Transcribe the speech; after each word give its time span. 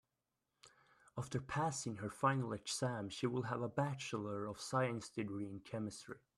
After 1.15 1.39
passing 1.39 1.97
her 1.97 2.09
final 2.09 2.53
exam 2.53 3.09
she 3.09 3.27
will 3.27 3.43
have 3.43 3.61
a 3.61 3.69
bachelor 3.69 4.47
of 4.47 4.59
science 4.59 5.09
degree 5.09 5.47
in 5.47 5.59
chemistry. 5.59 6.17